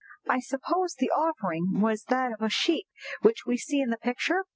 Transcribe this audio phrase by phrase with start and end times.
[0.27, 2.87] "I suppose the offering was that sheep
[3.21, 4.45] which we see in the picture?"